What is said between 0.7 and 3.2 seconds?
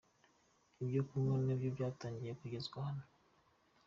Ibyo kunywa nabyo byatangiye kugezwa hano.